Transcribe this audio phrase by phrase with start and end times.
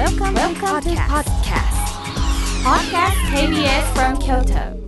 [0.00, 1.76] Welcome, Welcome to podcast.
[2.64, 4.80] Podcast KBS from Kyoto.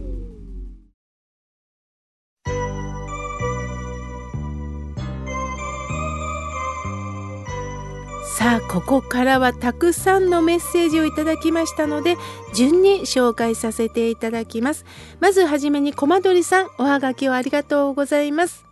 [8.24, 12.16] さあここからはたくさんのメッセージをいただきましたので
[12.54, 14.86] 順に紹介させていただきます
[15.20, 18.64] まずはじめにコマドリさんおはがきをありがとうございます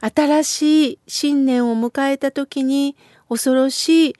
[0.00, 2.94] 新しい新年を迎えた時に
[3.30, 4.14] 恐ろしい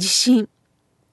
[0.00, 0.48] 地震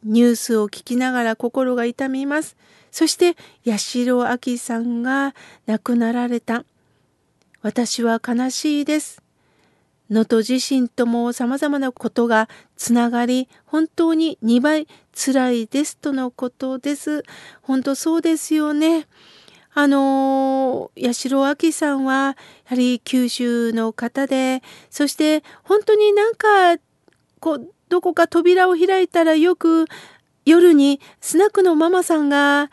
[0.04, 2.56] ニュースを聞きながら心が痛みます
[2.90, 3.36] そして
[3.66, 5.36] 八代亜紀さんが
[5.66, 6.64] 亡くなられた
[7.62, 9.22] 私は悲しいです
[10.10, 17.24] 能登地震とも様々なことがつながり、本当に2倍辛いですとのことです。
[17.62, 19.06] 本当そうですよね。
[19.74, 26.82] あの八代亜紀さんは、やはり九州の方で、そして本当になんか、
[27.42, 29.86] こう、どこか扉を開いたらよく
[30.46, 32.70] 夜にスナックのママさんが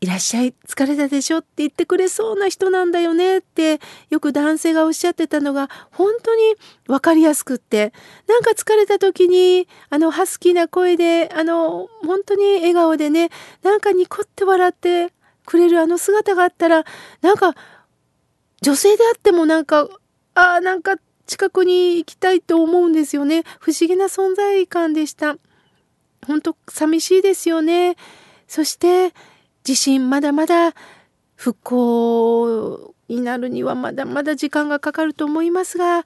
[0.00, 3.80] いらっしゃい、疲れたでしょって言ってくれそうな人なんだよねって
[4.10, 6.42] よく男性がおっしゃってたのが本当に
[6.86, 7.92] 分かりやすくって、
[8.28, 13.30] なんか疲れた時にあのハスキーな声で、あの本当に笑顔でね、
[13.62, 15.12] なんかニコって笑って
[15.46, 16.84] くれるあの姿があったら、
[17.22, 17.54] なんか
[18.60, 19.88] 女性であってもなんか、
[20.34, 23.42] ああ、なんか近くに行きたいと思うんですよね。
[23.60, 25.36] 不思議な存在感でした。
[26.26, 27.96] 本当寂しいですよね。
[28.48, 29.12] そして
[29.64, 30.74] 地震まだまだ
[31.34, 36.04] 復興になるにはまだまだ時間がかかると思いますが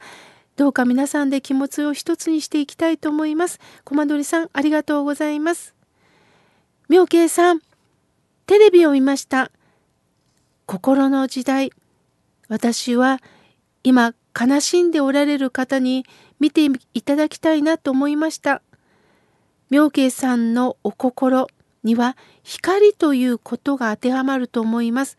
[0.56, 3.60] どうか皆さんで気持ちを一つにしていきたいと思います。
[3.84, 5.74] コマドリさんありがとうございます。
[6.88, 7.60] 妙慶さん
[8.46, 9.50] テレビを見ました。
[10.66, 11.72] 心の時代
[12.48, 13.20] 私は
[13.82, 16.04] 今悲しんでおられる方に
[16.38, 18.62] 見ていただきたいなと思いました。
[19.70, 21.48] 妙慶さんのお心
[21.84, 25.18] には光ということが当てはまると思います。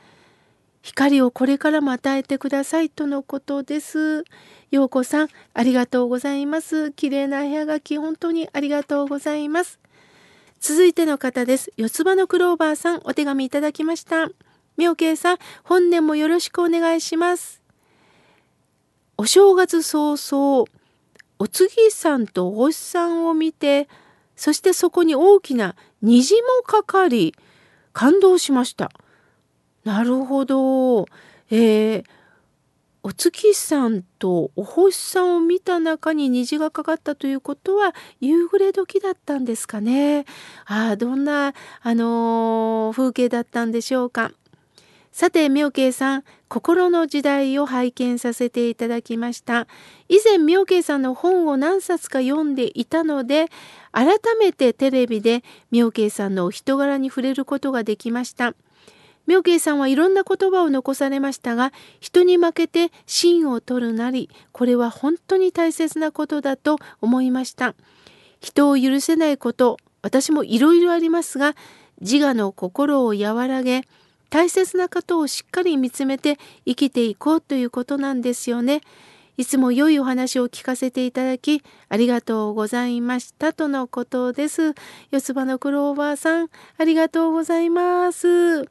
[0.81, 4.23] 光をこれからも与えてくださいとのことです。
[4.71, 6.91] ようこさん、ありがとうございます。
[6.91, 9.79] 綺麗な部屋がき、本当にありがとうございます。
[10.59, 11.71] 続いての方です。
[11.77, 14.29] 四つ葉のクローバーさん、お手紙いただきました。
[14.77, 17.60] 妙慶さん、本年もよろしくお願いします。
[19.21, 20.65] お正月早々、
[21.37, 23.87] お次さんとお星さんを見て、
[24.35, 27.35] そしてそこに大きな虹もかかり
[27.93, 28.91] 感動しました。
[29.83, 31.05] なるほど。
[31.51, 32.03] えー、
[33.03, 40.25] お月さんとお星さんを見た中に虹がかかったということは夕暮れ時だったんですかね。
[40.65, 41.53] ああどんな
[41.83, 44.31] あのー、風景だったんでしょうか。
[45.11, 49.67] さて妙慶さん心の時代を拝見させていただきました。
[50.07, 53.47] 以前妙慶さんの本を何冊か読んでいたので
[53.91, 58.53] 改めてテレビで妙慶さんのお人柄に触れることができました。
[59.27, 67.75] 妙慶さんはいろんな言葉を残されましたが人に負けて芯を取るなりこれは本当に大切なことだと思いました。
[68.39, 71.55] 人を許せないこと私もいろいろありますが
[71.99, 73.83] 自我の心を和らげ
[74.31, 78.81] 大切なことをしっかり見つめて生きていこうということなんですよね。
[79.37, 84.73] いつも良いお話を聞かせていただきありがとうございましたとのことです。
[85.11, 88.63] 四つ葉のクローバーさんありがとうございます。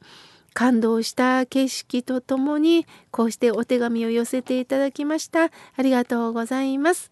[0.53, 5.45] 感動した景色とともにこうしてお手紙を寄せていただきました。
[5.45, 5.49] あ
[5.81, 7.11] りがとうございます。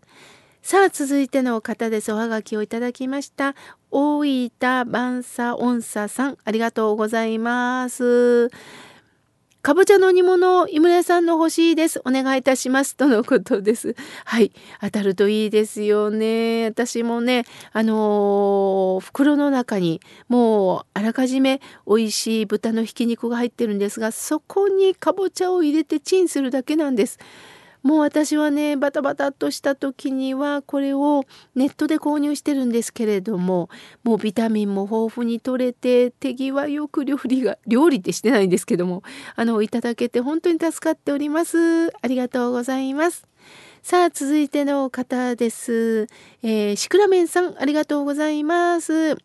[0.62, 2.12] さあ続いての方です。
[2.12, 3.56] おはがきをいただきました。
[3.92, 8.50] 大分万佐音佐さん、ありがとうございます。
[9.62, 12.00] かぼちゃの煮物、井村さんの欲しいです。
[12.06, 12.96] お願いいたします。
[12.96, 13.96] とのことです。
[14.24, 14.54] はい。
[14.80, 16.66] 当たるといいですよね。
[16.66, 27.20] 私もね、あのー、袋の中にもうあらかじめ美味しい豚のひき肉が入ってるんですが、そこにかぼちゃを入れてチンするだけなんです。
[27.82, 31.24] もう私はねバタバタっとした時にはこれを
[31.56, 33.70] ネットで購入してるんですけれども
[34.04, 39.04] もうビタミンも豊富に取れて手際よく料理が料理ってしてないんですけども
[39.36, 41.88] あのいただけて本当に助かっております。
[42.02, 43.26] ありがとうございます。
[43.82, 46.08] さあ続いての方です、
[46.44, 49.18] えー、シクラメンさんありがとうございます。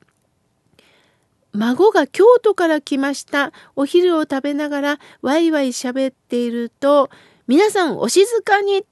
[1.52, 3.52] 孫が京都から来ました。
[3.76, 7.10] お昼を食べながらワイワイ喋っていると
[7.46, 8.84] 皆さんお静かに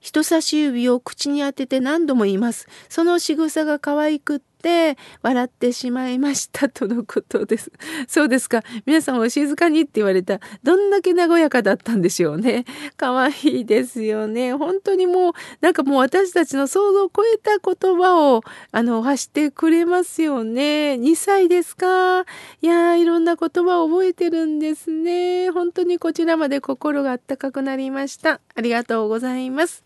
[0.00, 2.66] 人差し指を口に当てて何度も言います。
[2.88, 7.70] その仕草が可愛くってって笑ってしまいましたとのことです。
[8.08, 8.62] そうですか。
[8.86, 10.40] 皆さんお静かにって言われた。
[10.62, 12.64] どんだけ和やかだったんでしょうね。
[12.96, 14.54] 可愛いですよね。
[14.54, 18.42] 本当にもう、なんかもう私たちの想像を超えた言葉を、
[18.72, 20.96] あの、発してくれますよね。
[20.98, 22.22] 2歳ですか。
[22.62, 25.50] いやー、いろんな言葉を覚えてるんですね。
[25.50, 28.40] 本当にこちらまで心があったかくなりました。
[28.54, 29.84] ありがとうございます。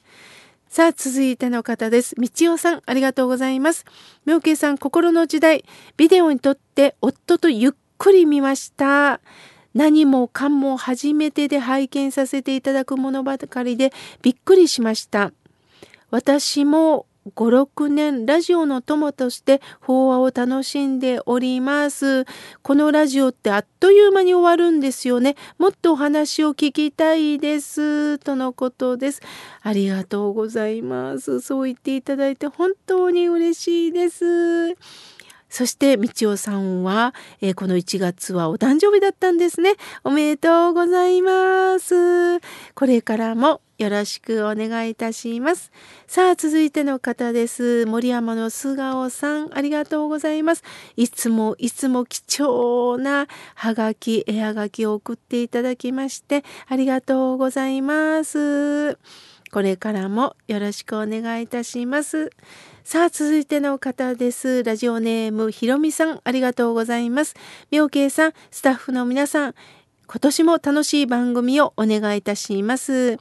[0.70, 2.14] さあ、続いての方です。
[2.16, 3.84] みちおさん、ありがとうございます。
[4.24, 5.64] 妙慶さん、心の時代、
[5.96, 9.20] ビデオに撮って夫とゆっくり見ました。
[9.74, 15.32] 何もかも初めてで拝見させていただくものばかりでびっくりしました。
[16.12, 22.24] 私も5、6年ラジオの友として法話を楽しんでおります。
[22.62, 25.36] このラジオってあっという間に終わるんですよね。
[25.58, 28.18] もっとお話を聞きたいです。
[28.18, 29.20] とのことです。
[29.60, 31.40] ありがとうございます。
[31.40, 34.74] そう言っていただいて本当に嬉しいです。
[35.50, 39.74] そして、みちおさんは、えー、この1月はお誕生日だったんですね。
[40.04, 42.40] おめでとうございます。
[42.74, 45.72] これからもよろしくお願いいたします。
[46.06, 47.84] さあ、続いての方です。
[47.86, 50.62] 森山の素顔さん、ありがとうございます。
[50.96, 53.26] いつもいつも貴重な
[53.56, 58.98] はがき、絵はがきを送っていただきまして、ありがとうございます。
[59.50, 62.30] これからもよろしくお願いいたします。
[62.84, 64.62] さあ、続いての方です。
[64.62, 67.34] ラジオネームひろみさん、ありがとうございます。
[67.70, 69.54] 妙慶さん、スタッフの皆さん、
[70.06, 73.18] 今年も楽しい番組をお願いいたします。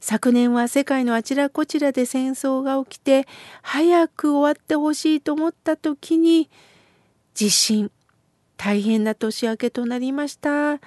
[0.00, 3.26] 昨年は世界のあちらこちらで戦争が起きて、
[3.62, 6.50] 早く終わってほしいと思った時に、
[7.32, 7.90] 地震、
[8.58, 10.78] 大変な年明けとなりました。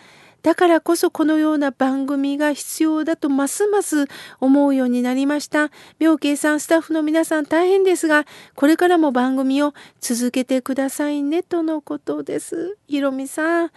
[0.44, 4.06] だからこそこのような番組が必要だとますます
[4.40, 5.72] 思うようになりました。
[6.00, 8.26] 妙慶さん、スタッフの皆さん大変ですが、
[8.56, 12.78] これからも番組を続けてくださいねとのことです。
[12.88, 13.72] ひろみさん、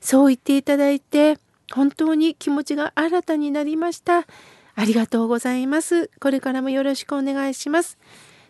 [0.00, 1.38] そう言っていただいて、
[1.72, 4.26] 本当に気持ちが新たになりました。
[4.74, 6.10] ありがとうございます。
[6.20, 7.98] これからもよろしくお願いします。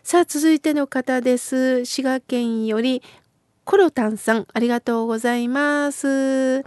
[0.02, 1.84] さあ、続いての方です。
[1.84, 3.02] 滋賀県より
[3.64, 6.64] コロタンさん、ありがとうございます。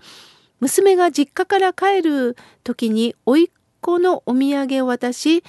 [0.60, 3.50] 娘が実家から帰る時に甥っ
[3.82, 5.44] 子のお土産を渡し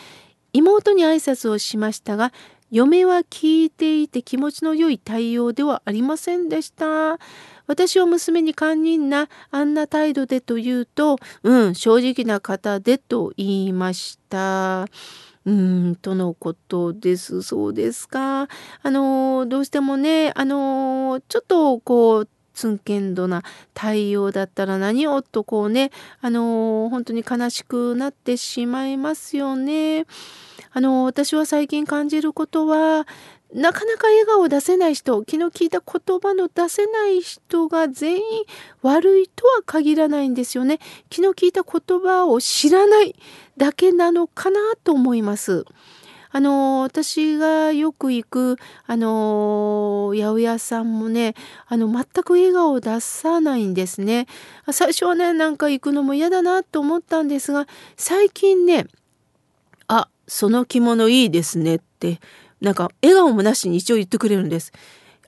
[0.53, 2.33] 妹に挨拶をしましたが
[2.71, 7.19] 嫁は聞いていて気持ちの良い対応ではありませんでした。
[7.67, 14.87] 私は娘に堪忍なあんな態度でと言うと、うん、正直な方でと言いました。
[15.47, 17.43] うん、とのことです。
[17.43, 18.43] そうですか。
[18.43, 18.49] あ
[18.91, 22.29] の、どうしてもね、あの、ちょっとこう、
[22.61, 23.43] ツンケンドな
[23.73, 25.91] 対応だったら何をとこうね、
[26.21, 30.05] あのー、本当に悲しくなってしまいますよね。
[30.73, 33.07] あのー、私は最近感じることは、
[33.55, 38.23] なかなか笑顔を出せない人、昨日聞いた言葉の出せない人が全員
[38.83, 40.79] 悪いとは限らないんですよね。
[41.11, 43.17] 昨日聞いた言葉を知らない
[43.57, 45.65] だけなのかなと思います。
[46.33, 48.57] あの私がよく行く
[48.87, 51.35] あの八百屋さんもね
[51.67, 54.27] あの全く笑顔を出さないんですね。
[54.71, 57.67] 最初はねなんか行くのも嫌だなと思ったんですが
[57.97, 58.87] 最近ね
[59.89, 62.21] 「あその着物いいですね」って
[62.61, 64.73] なんか笑顔もなしに一応言ってくれるんです。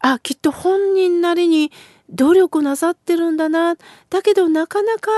[0.04, 1.70] あきっと本人なりに
[2.12, 3.76] 努力なさってるんだな。
[4.10, 5.10] だけどなかなか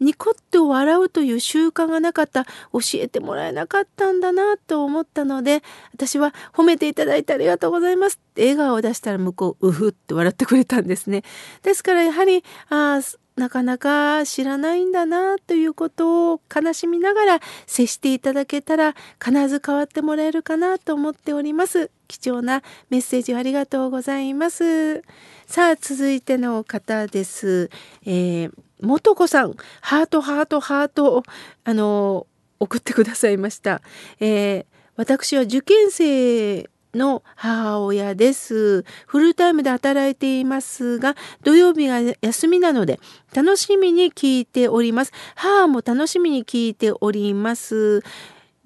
[0.00, 2.44] ニコッと笑うという習慣がなかった。
[2.72, 5.62] 教えてもらえなかったんだなと思ったので、
[5.92, 11.22] 私は褒めていただいてありがとうございますって笑顔を出したら向こう、うふって笑ってくれたんですね。
[11.62, 13.00] ですからやはり、あ
[13.38, 21.90] なかなか知らないんだなということを悲しみながら接していただけたら必ず変わってもらえるかなと思っております。
[22.08, 25.02] 貴重なメッセージありがとうございます。
[25.46, 27.70] さあ続いての方です。
[28.04, 31.22] えー、元子さんハートハートハート
[31.64, 32.26] あの
[32.60, 33.82] 送ってくださいました。
[34.20, 34.66] えー、
[34.96, 36.68] 私は受験生
[36.98, 38.84] の母親です。
[39.06, 43.00] フルタイムで働いていますが、土曜日が休みなので、
[43.34, 45.12] 楽しみに聞いております。
[45.34, 48.02] 母も楽しみに聞いております。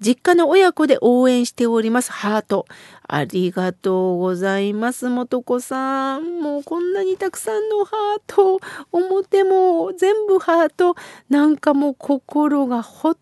[0.03, 2.11] 実家の親子で応援しております。
[2.11, 2.65] ハート。
[3.07, 5.07] ありがとうございます。
[5.07, 6.41] もとこさん。
[6.41, 8.59] もうこんなにたくさんのハート。
[8.91, 10.95] 表も全部ハート。
[11.29, 13.17] なんかもう心がほっ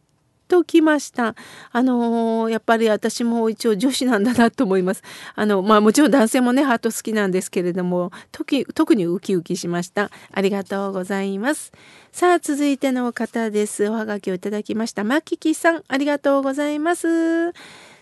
[0.51, 1.33] ときました。
[1.71, 5.01] あのー、やっぱり私も一応女子なんだなと思います。
[5.33, 10.11] あの、まあもちろん男性もね、ハート好きなんですけれども、時特にウキウキしました。
[10.33, 11.71] ありがとうございます。
[12.11, 13.87] さあ、続いての方です。
[13.87, 15.05] おはがきをいただきました。
[15.05, 17.53] まききさん、ありがとうございます。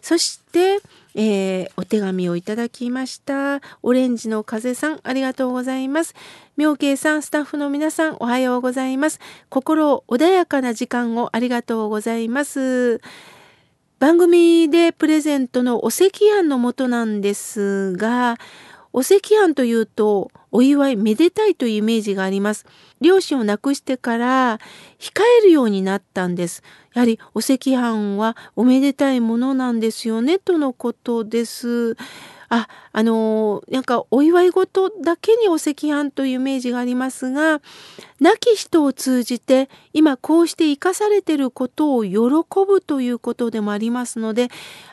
[0.01, 0.79] そして、
[1.15, 3.61] えー、お手紙をいただきました。
[3.81, 6.13] オレンジの風さん、ありがとうございます。
[6.57, 9.19] 妙慶さん、スタッフの皆さん、おはようございます。
[9.49, 13.01] 心穏やかな時間をありがとうございます。
[13.99, 18.37] 番組でプレゼントのお赤飯のもとなんですが、
[18.93, 22.65] お赤飯というとお祝いめでたいというイメージがあります。
[23.01, 24.59] 両親を亡くしてから
[24.99, 26.63] 控えるようになったんです。
[26.93, 31.95] やはりお赤飯はおめでたいものなんですよねとのことです。
[32.49, 37.61] あ、あのなんかお祝い事だけにお赤飯というイメージがありますが、
[38.19, 42.19] 亡き人を通じて今こうして生かされてることを喜
[42.67, 44.49] ぶということでもありますので、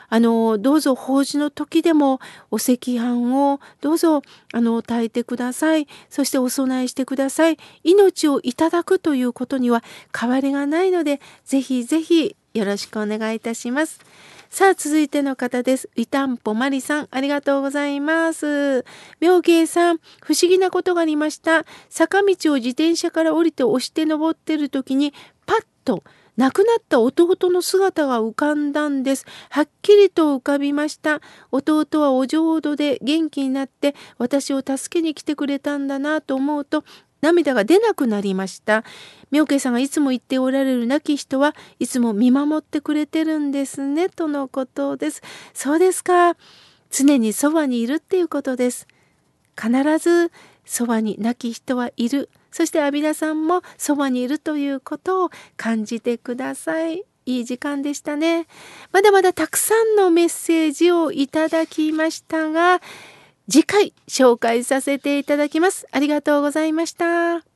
[0.09, 2.19] あのどうぞ法事の時でも
[2.51, 4.21] お赤飯をどうぞ
[4.53, 5.87] あの炊いてください。
[6.09, 7.57] そしてお供えしてください。
[7.83, 9.83] 命をいただくということには
[10.17, 13.99] 変わりがないので、ぜひぜひよろしくお願いいたします。
[14.49, 15.89] さあ、続いての方です。
[15.95, 18.85] いたんぽまりさん、ありがとうございます。
[19.19, 21.65] 妙慶さん、不思議なことがありました。
[21.89, 25.13] 坂道を自転車から降りて押して登ってる時に、
[25.45, 26.03] パッと
[26.37, 29.25] 亡くなった弟の姿が浮かんだんです。
[29.49, 31.19] はっきりと浮かびました。
[31.51, 36.83] 弟はお浄土で元気になって私を助けに来てくれたんだなと思うと
[37.21, 38.83] 涙が出なくなりました。
[39.31, 45.21] 妙慶さんがいつも言っておられる亡き人はいつも見守ってくれてるんですねとのことです。
[45.53, 46.35] そうですか。
[46.89, 48.87] 常にそばにいるっていうことです。
[49.59, 50.31] 必ず
[50.65, 52.29] そばに亡き人はいる。
[52.51, 57.03] そして阿弥陀さんもそばにいるということを感じてください。
[57.25, 58.47] いい時間でしたね。
[58.93, 62.79] まだまだたくさんのメッセージをいただきましたが、
[63.49, 65.87] 次回紹介させていただきます。
[65.91, 67.46] ありがとうございました。